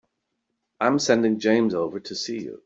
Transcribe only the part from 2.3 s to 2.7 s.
you.